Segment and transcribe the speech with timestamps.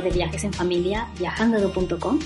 [0.00, 2.18] de viajes en familia viajando.com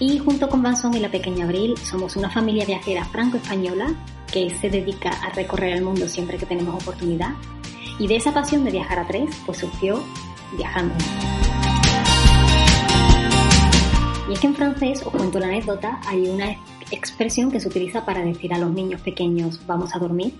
[0.00, 3.94] y junto con Vanson y la pequeña Abril somos una familia viajera franco-española
[4.32, 7.34] que se dedica a recorrer el mundo siempre que tenemos oportunidad
[7.98, 10.02] y de esa pasión de viajar a tres pues surgió
[10.56, 10.94] Viajando.
[14.28, 16.56] Y es que en francés, os cuento la anécdota, hay una
[16.90, 20.34] expresión que se utiliza para decir a los niños pequeños vamos a dormir,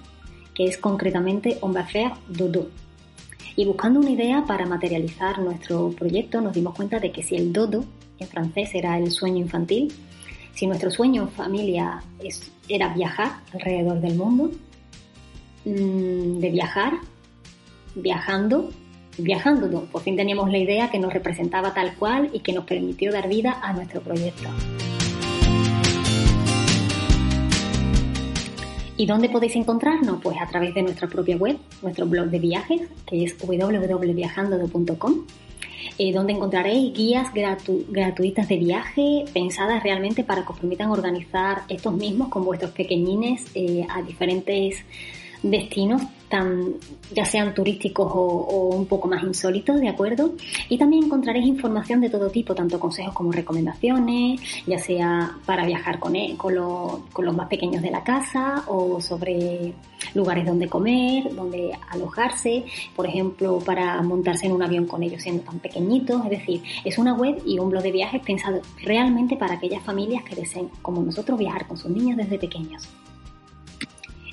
[0.54, 2.68] que es concretamente on va faire dodo.
[3.56, 7.52] Y buscando una idea para materializar nuestro proyecto nos dimos cuenta de que si el
[7.52, 7.84] dodo
[8.18, 9.92] en francés era el sueño infantil,
[10.54, 14.50] si nuestro sueño en familia es, era viajar alrededor del mundo,
[15.64, 16.94] mm, de viajar,
[17.94, 18.70] viajando,
[19.18, 23.12] viajando, por fin teníamos la idea que nos representaba tal cual y que nos permitió
[23.12, 24.48] dar vida a nuestro proyecto.
[28.96, 30.20] ¿Y dónde podéis encontrarnos?
[30.22, 35.14] Pues a través de nuestra propia web, nuestro blog de viajes, que es www.viajando.com,
[35.98, 41.92] eh, donde encontraréis guías gratuitas de viaje pensadas realmente para que os permitan organizar estos
[41.92, 44.84] mismos con vuestros pequeñines eh, a diferentes
[45.50, 46.74] destinos tan,
[47.14, 50.32] ya sean turísticos o, un poco más insólitos, ¿de acuerdo?
[50.68, 55.98] Y también encontraréis información de todo tipo, tanto consejos como recomendaciones, ya sea para viajar
[55.98, 56.54] con, e, con,
[57.12, 59.74] con los más pequeños de la casa o sobre
[60.14, 62.64] lugares donde comer, donde alojarse,
[62.96, 66.24] por ejemplo, para montarse en un avión con ellos siendo tan pequeñitos.
[66.24, 70.24] Es decir, es una web y un blog de viajes pensado realmente para aquellas familias
[70.24, 72.88] que deseen, como nosotros, viajar con sus niños desde pequeños.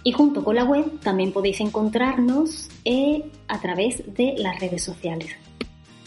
[0.04, 5.30] Y junto con la web también podéis encontrarnos eh, a través de las redes sociales.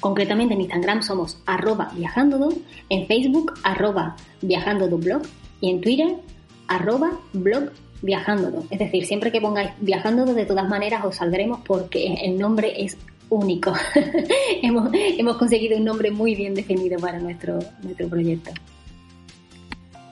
[0.01, 2.53] Concretamente en Instagram somos arroba viajandodo,
[2.91, 5.23] en Facebook arroba viajandodoblog
[5.61, 6.17] y en Twitter
[6.69, 7.71] arroba blog.
[8.71, 12.99] Es decir, siempre que pongáis viajandodo de todas maneras os saldremos porque el nombre es
[13.31, 13.73] único.
[14.63, 18.51] hemos, hemos conseguido un nombre muy bien definido para nuestro, nuestro proyecto.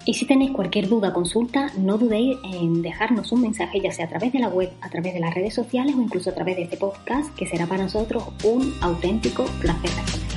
[0.04, 4.06] Y si tenéis cualquier duda o consulta, no dudéis en dejarnos un mensaje, ya sea
[4.06, 6.56] a través de la web, a través de las redes sociales o incluso a través
[6.56, 10.32] de este podcast, que será para nosotros un auténtico placer responder.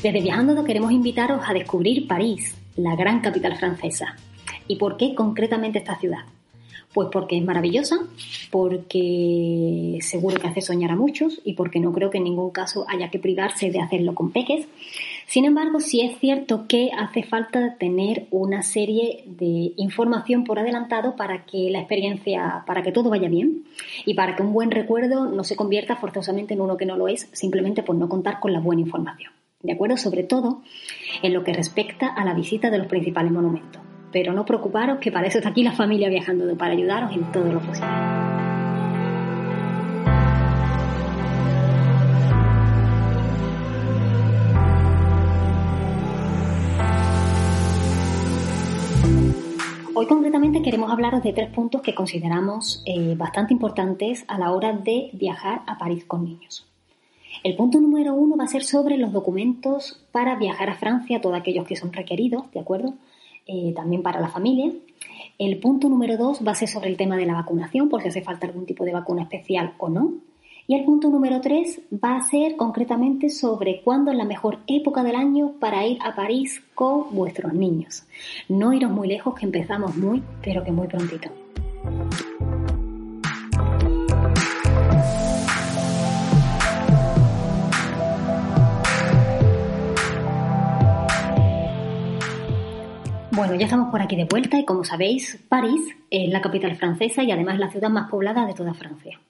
[0.00, 4.14] Desde Viajando queremos invitaros a descubrir París, la gran capital francesa.
[4.68, 6.26] ¿Y por qué concretamente esta ciudad?
[6.94, 7.96] Pues porque es maravillosa,
[8.52, 12.86] porque seguro que hace soñar a muchos y porque no creo que en ningún caso
[12.88, 14.68] haya que privarse de hacerlo con peques.
[15.26, 21.16] Sin embargo, sí es cierto que hace falta tener una serie de información por adelantado
[21.16, 23.64] para que la experiencia, para que todo vaya bien
[24.06, 27.08] y para que un buen recuerdo no se convierta forzosamente en uno que no lo
[27.08, 29.32] es, simplemente por no contar con la buena información.
[29.64, 29.96] ¿De acuerdo?
[29.96, 30.62] Sobre todo
[31.24, 33.82] en lo que respecta a la visita de los principales monumentos
[34.14, 37.52] pero no preocuparos que para eso está aquí la familia viajando, para ayudaros en todo
[37.52, 37.88] lo posible.
[49.96, 54.72] Hoy concretamente queremos hablaros de tres puntos que consideramos eh, bastante importantes a la hora
[54.74, 56.64] de viajar a París con niños.
[57.42, 61.36] El punto número uno va a ser sobre los documentos para viajar a Francia, todos
[61.36, 62.94] aquellos que son requeridos, ¿de acuerdo?
[63.46, 64.72] Eh, también para la familia.
[65.38, 68.08] El punto número dos va a ser sobre el tema de la vacunación, por si
[68.08, 70.14] hace falta algún tipo de vacuna especial o no.
[70.66, 75.02] Y el punto número tres va a ser concretamente sobre cuándo es la mejor época
[75.02, 78.04] del año para ir a París con vuestros niños.
[78.48, 81.28] No iros muy lejos, que empezamos muy, pero que muy prontito.
[93.44, 97.22] Bueno, ya estamos por aquí de vuelta y como sabéis, París es la capital francesa
[97.22, 99.20] y además la ciudad más poblada de toda Francia.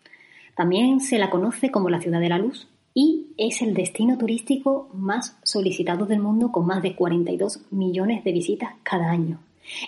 [0.55, 4.89] También se la conoce como la ciudad de la luz y es el destino turístico
[4.95, 9.41] más solicitado del mundo con más de 42 millones de visitas cada año.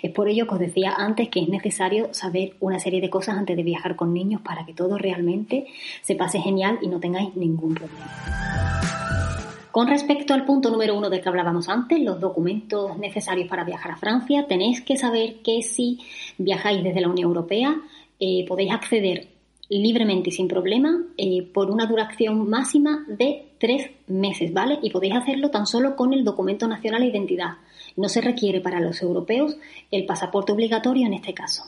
[0.02, 3.36] Es por ello que os decía antes que es necesario saber una serie de cosas
[3.36, 5.68] antes de viajar con niños para que todo realmente
[6.02, 8.06] se pase genial y no tengáis ningún problema.
[9.76, 13.92] Con respecto al punto número uno del que hablábamos antes, los documentos necesarios para viajar
[13.92, 15.98] a Francia, tenéis que saber que si
[16.38, 17.76] viajáis desde la Unión Europea
[18.18, 19.28] eh, podéis acceder
[19.68, 24.78] libremente y sin problema eh, por una duración máxima de tres meses, ¿vale?
[24.80, 27.56] Y podéis hacerlo tan solo con el documento nacional de identidad.
[27.98, 29.58] No se requiere para los europeos
[29.90, 31.64] el pasaporte obligatorio en este caso.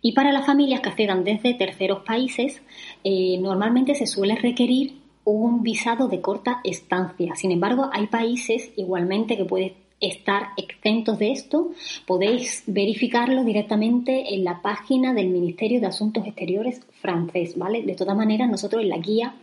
[0.00, 2.62] Y para las familias que accedan desde terceros países,
[3.02, 7.34] eh, normalmente se suele requerir un visado de corta estancia.
[7.34, 11.70] Sin embargo, hay países igualmente que puedes estar exentos de esto,
[12.06, 17.82] podéis verificarlo directamente en la página del Ministerio de Asuntos Exteriores francés, ¿vale?
[17.82, 19.34] De todas maneras, nosotros en la guía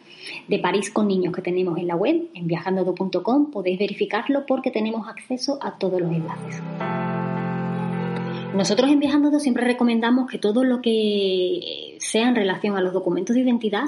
[0.48, 5.08] de París con niños que tenemos en la web, en viajando.com, podéis verificarlo porque tenemos
[5.08, 6.62] acceso a todos los enlaces.
[8.56, 13.36] Nosotros en Viajando siempre recomendamos que todo lo que sea en relación a los documentos
[13.36, 13.86] de identidad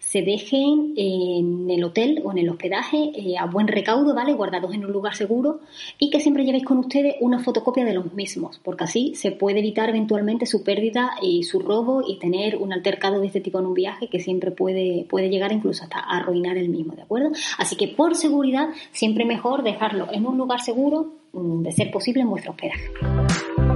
[0.00, 4.32] se dejen en el hotel o en el hospedaje eh, a buen recaudo, ¿vale?
[4.32, 5.60] Guardados en un lugar seguro
[6.00, 9.60] y que siempre llevéis con ustedes una fotocopia de los mismos, porque así se puede
[9.60, 13.66] evitar eventualmente su pérdida y su robo y tener un altercado de este tipo en
[13.66, 17.30] un viaje que siempre puede, puede llegar incluso hasta arruinar el mismo, ¿de acuerdo?
[17.56, 22.22] Así que por seguridad siempre mejor dejarlo en un lugar seguro, mm, de ser posible
[22.22, 23.67] en vuestro hospedaje.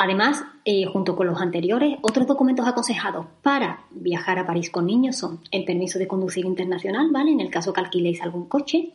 [0.00, 5.16] Además, eh, junto con los anteriores, otros documentos aconsejados para viajar a París con niños
[5.16, 7.32] son el permiso de conducir internacional, ¿vale?
[7.32, 8.92] En el caso que alquiléis algún coche.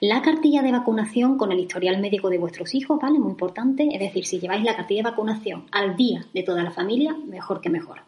[0.00, 3.18] La cartilla de vacunación con el historial médico de vuestros hijos, ¿vale?
[3.18, 3.88] Muy importante.
[3.90, 7.62] Es decir, si lleváis la cartilla de vacunación al día de toda la familia, mejor
[7.62, 8.00] que mejor.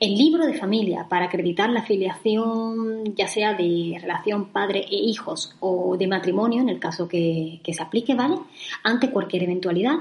[0.00, 5.56] El libro de familia para acreditar la afiliación, ya sea de relación padre e hijos
[5.60, 8.36] o de matrimonio, en el caso que, que se aplique, ¿vale?
[8.82, 9.96] Ante cualquier eventualidad.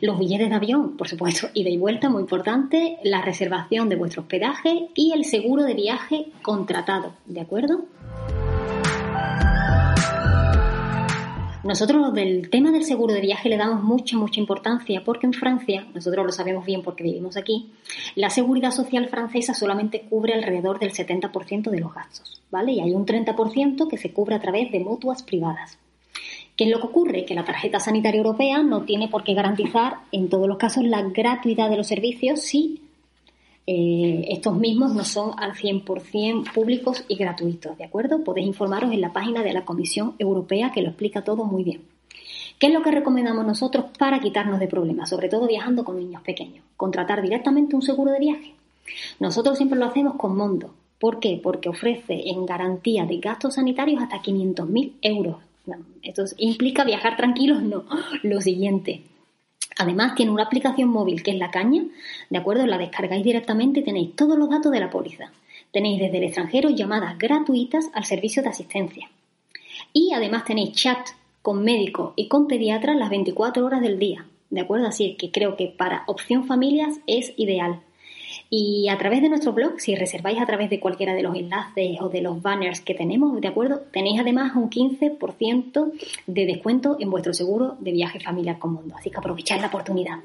[0.00, 4.22] Los billetes de avión, por supuesto, ida y vuelta, muy importante, la reservación de vuestro
[4.22, 7.84] hospedaje y el seguro de viaje contratado, ¿de acuerdo?
[11.64, 15.86] Nosotros del tema del seguro de viaje le damos mucha, mucha importancia porque en Francia,
[15.92, 17.72] nosotros lo sabemos bien porque vivimos aquí,
[18.14, 22.72] la seguridad social francesa solamente cubre alrededor del 70% de los gastos, ¿vale?
[22.72, 25.78] Y hay un 30% que se cubre a través de mutuas privadas.
[26.58, 27.24] ¿Qué es lo que ocurre?
[27.24, 31.02] Que la tarjeta sanitaria europea no tiene por qué garantizar en todos los casos la
[31.02, 32.82] gratuidad de los servicios si
[33.64, 38.24] eh, estos mismos no son al 100% públicos y gratuitos, ¿de acuerdo?
[38.24, 41.82] Podéis informaros en la página de la Comisión Europea que lo explica todo muy bien.
[42.58, 46.22] ¿Qué es lo que recomendamos nosotros para quitarnos de problemas, sobre todo viajando con niños
[46.22, 46.64] pequeños?
[46.76, 48.54] Contratar directamente un seguro de viaje.
[49.20, 50.74] Nosotros siempre lo hacemos con Mondo.
[50.98, 51.38] ¿Por qué?
[51.40, 55.36] Porque ofrece en garantía de gastos sanitarios hasta 500.000 euros
[56.02, 57.84] esto implica viajar tranquilos, no.
[58.22, 59.02] Lo siguiente.
[59.78, 61.84] Además, tiene una aplicación móvil que es la caña,
[62.30, 62.66] ¿de acuerdo?
[62.66, 65.30] La descargáis directamente y tenéis todos los datos de la póliza.
[65.70, 69.10] Tenéis desde el extranjero llamadas gratuitas al servicio de asistencia.
[69.92, 70.98] Y además tenéis chat
[71.42, 74.86] con médico y con pediatra las 24 horas del día, ¿de acuerdo?
[74.88, 77.80] Así que creo que para opción familias es ideal.
[78.50, 82.00] Y a través de nuestro blog, si reserváis a través de cualquiera de los enlaces
[82.00, 83.82] o de los banners que tenemos, ¿de acuerdo?
[83.92, 85.92] Tenéis además un 15%
[86.26, 88.94] de descuento en vuestro seguro de viaje familiar con mundo.
[88.96, 90.20] Así que aprovechad la oportunidad.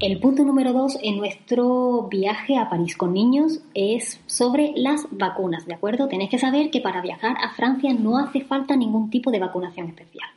[0.00, 5.66] El punto número dos en nuestro viaje a París con niños es sobre las vacunas,
[5.66, 6.08] ¿de acuerdo?
[6.08, 9.88] Tenéis que saber que para viajar a Francia no hace falta ningún tipo de vacunación
[9.88, 10.28] especial.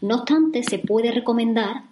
[0.00, 1.84] No obstante, se puede recomendar,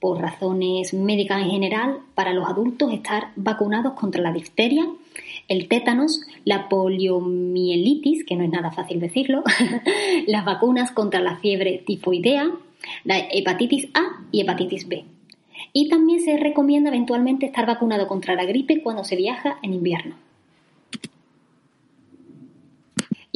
[0.00, 4.86] por razones médicas en general, para los adultos estar vacunados contra la difteria,
[5.48, 9.42] el tétanos, la poliomielitis, que no es nada fácil decirlo,
[10.26, 12.50] las vacunas contra la fiebre tifoidea,
[13.04, 15.04] la hepatitis A y hepatitis B.
[15.72, 20.14] Y también se recomienda eventualmente estar vacunado contra la gripe cuando se viaja en invierno.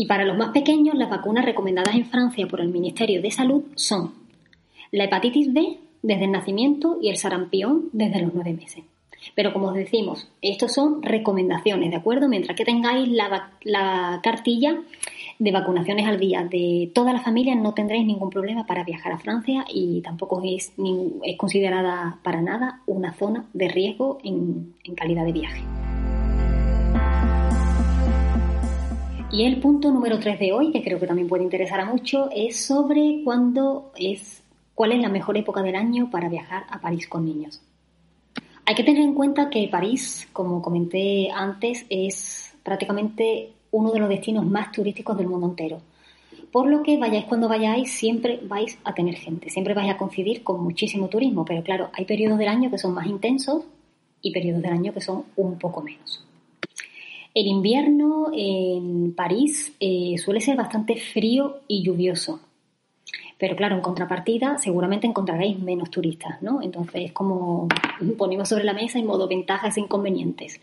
[0.03, 3.63] Y para los más pequeños, las vacunas recomendadas en Francia por el Ministerio de Salud
[3.77, 4.13] son
[4.91, 8.83] la hepatitis B desde el nacimiento y el sarampión desde los nueve meses.
[9.37, 12.27] Pero como os decimos, estos son recomendaciones, ¿de acuerdo?
[12.27, 14.83] Mientras que tengáis la, cartilla
[15.39, 19.19] de vacunaciones al día de toda la familia, no tendréis ningún problema para viajar a
[19.19, 20.73] Francia y tampoco es,
[21.23, 25.63] es considerada para nada una zona de riesgo en, en calidad de viaje.
[29.33, 32.29] Y el punto número 3 de hoy, que creo que también puede interesar a mucho,
[32.31, 34.43] es sobre cuándo es
[34.75, 37.61] ¿Cuál es la mejor época del año para viajar a París con niños?
[38.65, 44.09] Hay que tener en cuenta que París, como comenté antes, es prácticamente uno de los
[44.09, 45.81] destinos más turísticos del mundo entero.
[46.51, 50.43] Por lo que vayáis cuando vayáis, siempre vais a tener gente, siempre vais a coincidir
[50.43, 53.65] con muchísimo turismo, pero claro, hay periodos del año que son más intensos
[54.21, 56.25] y periodos del año que son un poco menos.
[57.35, 62.41] El invierno en París eh, suele ser bastante frío y lluvioso.
[63.39, 66.63] Pero claro, en contrapartida, seguramente encontraréis menos turistas, ¿no?
[66.63, 67.69] Entonces, como
[68.19, 70.61] ponemos sobre la mesa en modo ventajas e inconvenientes.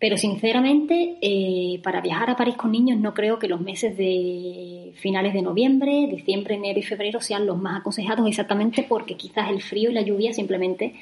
[0.00, 4.92] Pero sinceramente, eh, para viajar a París con niños no creo que los meses de
[4.96, 9.62] finales de noviembre, diciembre, enero y febrero sean los más aconsejados exactamente porque quizás el
[9.62, 10.94] frío y la lluvia simplemente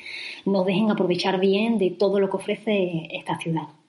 [0.44, 3.79] nos dejen aprovechar bien de todo lo que ofrece esta ciudad.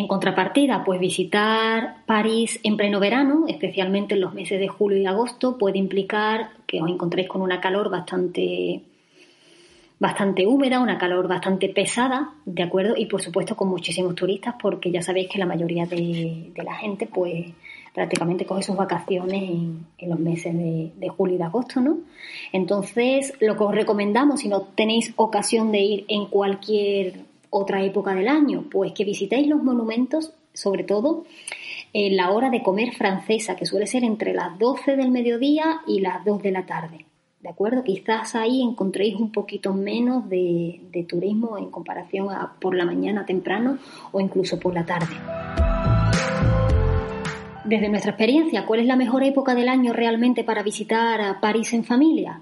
[0.00, 5.04] En contrapartida, pues visitar París en pleno verano, especialmente en los meses de julio y
[5.04, 8.80] agosto, puede implicar que os encontréis con una calor bastante
[9.98, 12.94] bastante húmeda, una calor bastante pesada, ¿de acuerdo?
[12.96, 17.06] Y por supuesto con muchísimos turistas, porque ya sabéis que la mayoría de, la gente,
[17.06, 17.48] pues
[17.92, 21.98] prácticamente coge sus vacaciones en, los meses de, de, julio y de agosto, ¿no?
[22.52, 28.14] Entonces, lo que os recomendamos, si no tenéis ocasión de ir en cualquier otra época
[28.14, 31.24] del año, pues que visitéis los monumentos, sobre todo
[31.92, 36.00] en la hora de comer francesa, que suele ser entre las 12 del mediodía y
[36.00, 37.04] las 2 de la tarde.
[37.40, 37.82] ¿De acuerdo?
[37.82, 40.78] Quizás ahí encontréis un poquito menos de,
[41.08, 43.78] turismo en comparación a por la mañana temprano
[44.12, 45.14] o incluso por la tarde.
[47.64, 51.72] Desde nuestra experiencia, ¿cuál es la mejor época del año realmente para visitar a París
[51.72, 52.40] en familia?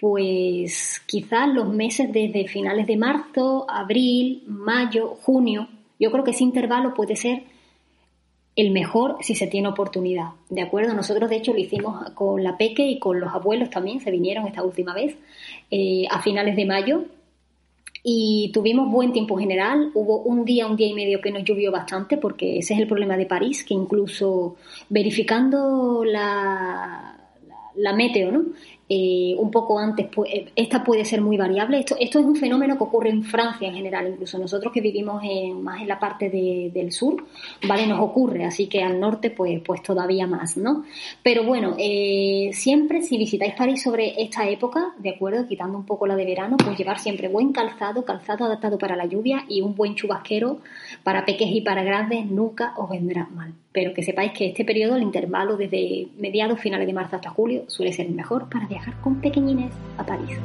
[0.00, 5.68] Pues quizás los meses desde finales de marzo, abril, mayo, junio.
[5.98, 7.42] Yo creo que ese intervalo puede ser
[8.58, 10.30] el mejor si se tiene oportunidad.
[10.50, 10.92] ¿De acuerdo?
[10.92, 14.46] Nosotros, de hecho, lo hicimos con la Peque y con los abuelos también, se vinieron
[14.46, 15.16] esta última vez,
[15.70, 17.04] eh, a finales de mayo.
[18.02, 19.90] Y tuvimos buen tiempo general.
[19.94, 22.86] Hubo un día, un día y medio que nos llovió bastante, porque ese es el
[22.86, 24.56] problema de París, que incluso
[24.88, 27.16] verificando la,
[27.76, 28.44] la meteo, ¿no?
[28.90, 31.78] Eh, un poco antes, eh, esta puede ser muy variable.
[31.80, 35.22] Esto, esto es un fenómeno que ocurre en Francia en general, incluso nosotros que vivimos
[35.24, 37.22] en, más en la parte del sur,
[37.68, 37.86] ¿vale?
[37.86, 40.84] Nos ocurre, así que al norte pues, pues todavía más, ¿no?
[41.22, 45.46] Pero bueno, eh, siempre si visitáis París sobre esta época, ¿de acuerdo?
[45.46, 49.04] Quitando un poco la de verano, pues llevar siempre buen calzado, calzado adaptado para la
[49.04, 50.60] lluvia y un buen chubasquero
[51.02, 53.52] para peques y para grandes nunca os vendrá mal.
[53.70, 57.64] Pero que sepáis que este periodo, el intervalo desde mediados, finales de marzo hasta julio,
[57.68, 60.38] suele ser el mejor para viajar con pequeñines a París.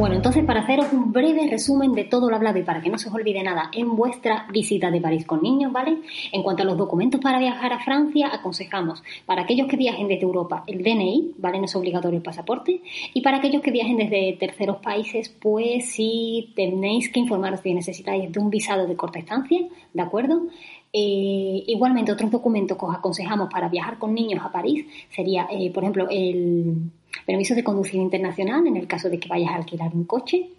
[0.00, 2.96] Bueno, entonces para haceros un breve resumen de todo lo hablado y para que no
[2.96, 5.98] se os olvide nada en vuestra visita de París con niños, ¿vale?
[6.32, 10.22] En cuanto a los documentos para viajar a Francia, aconsejamos para aquellos que viajen desde
[10.22, 11.58] Europa el DNI, ¿vale?
[11.58, 12.80] No es obligatorio el pasaporte.
[13.12, 18.32] Y para aquellos que viajen desde terceros países, pues si tenéis que informaros si necesitáis
[18.32, 19.60] de un visado de corta estancia,
[19.92, 20.46] ¿de acuerdo?
[20.94, 25.70] Eh, igualmente, otros documentos que os aconsejamos para viajar con niños a París sería, eh,
[25.70, 26.90] por ejemplo, el
[27.26, 30.50] permiso de conducir internacional en el caso de que vayas a alquilar un coche,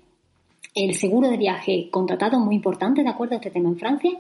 [0.74, 4.12] el seguro de viaje contratado, muy importante, de acuerdo a este tema en Francia,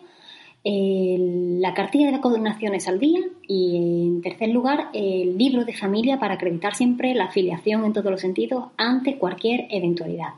[0.63, 3.19] la cartilla de vacunaciones al día.
[3.47, 8.11] Y, en tercer lugar, el libro de familia para acreditar siempre la afiliación en todos
[8.11, 10.33] los sentidos ante cualquier eventualidad.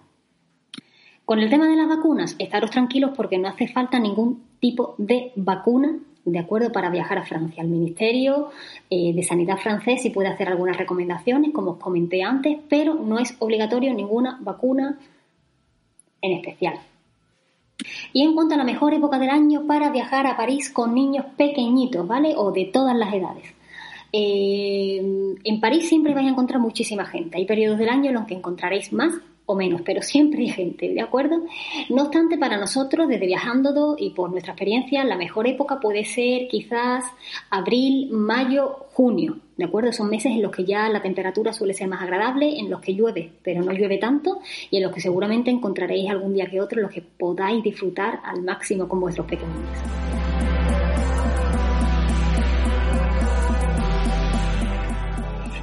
[1.26, 5.32] Con el tema de las vacunas, estaros tranquilos porque no hace falta ningún tipo de
[5.36, 7.64] vacuna de acuerdo para viajar a Francia.
[7.64, 8.50] El Ministerio
[8.90, 13.20] eh, de Sanidad francés sí puede hacer algunas recomendaciones, como os comenté antes, pero no
[13.20, 14.98] es obligatorio ninguna vacuna
[16.22, 16.80] en especial.
[18.14, 21.26] Y en cuanto a la mejor época del año para viajar a París con niños
[21.36, 22.34] pequeñitos, ¿vale?
[22.38, 23.46] O de todas las edades.
[24.14, 27.38] Eh, en París siempre vais a encontrar muchísima gente.
[27.38, 29.14] Hay periodos del año en los que encontraréis más
[29.46, 31.44] o menos, pero siempre hay gente, ¿de acuerdo?
[31.90, 36.48] No obstante, para nosotros, desde Viajando y por nuestra experiencia, la mejor época puede ser
[36.48, 37.04] quizás
[37.50, 39.92] abril, mayo, junio, ¿de acuerdo?
[39.92, 42.94] Son meses en los que ya la temperatura suele ser más agradable, en los que
[42.94, 46.80] llueve, pero no llueve tanto, y en los que seguramente encontraréis algún día que otro
[46.80, 50.13] en los que podáis disfrutar al máximo con vuestros pequeños.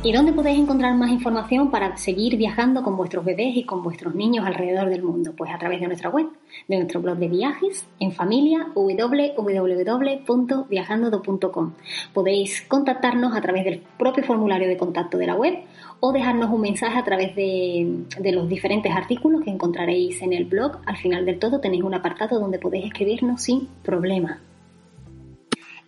[0.02, 4.14] ¿Y dónde podéis encontrar más información para seguir viajando con vuestros bebés y con vuestros
[4.14, 5.34] niños alrededor del mundo?
[5.36, 6.26] Pues a través de nuestra web,
[6.68, 11.72] de nuestro blog de viajes en familia www.viajando.com.
[12.14, 15.58] Podéis contactarnos a través del propio formulario de contacto de la web
[16.00, 20.46] o dejarnos un mensaje a través de, de los diferentes artículos que encontraréis en el
[20.46, 20.78] blog.
[20.86, 24.40] Al final del todo tenéis un apartado donde podéis escribirnos sin problema.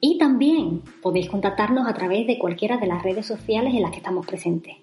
[0.04, 3.98] Y también podéis contactarnos a través de cualquiera de las redes sociales en las que
[3.98, 4.74] estamos presentes.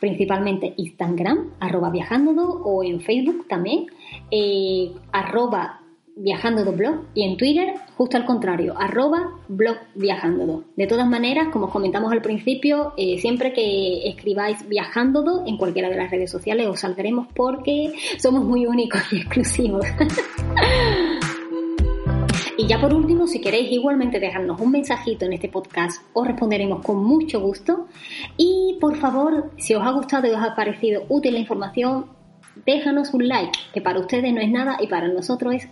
[0.00, 3.86] Principalmente Instagram, arroba viajándodo, o en Facebook también,
[4.32, 5.82] eh, arroba
[6.16, 9.76] viajándodo blog, y en Twitter, justo al contrario, arroba blog.
[10.74, 15.88] De todas maneras, como os comentamos al principio, eh, siempre que escribáis viajándodo en cualquiera
[15.88, 19.86] de las redes sociales os saldremos porque somos muy únicos y exclusivos.
[22.58, 26.84] Y ya por último, si queréis igualmente dejarnos un mensajito en este podcast, os responderemos
[26.84, 27.86] con mucho gusto.
[28.36, 32.06] Y por favor, si os ha gustado y os ha parecido útil la información,
[32.66, 35.68] déjanos un like, que para ustedes no es nada y para nosotros es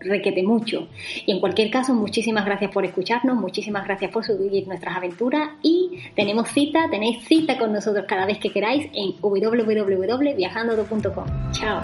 [0.00, 0.88] requete mucho.
[1.26, 5.98] Y en cualquier caso, muchísimas gracias por escucharnos, muchísimas gracias por subir nuestras aventuras y
[6.14, 11.24] tenemos cita, tenéis cita con nosotros cada vez que queráis en www.viajando.com.
[11.52, 11.80] Chao.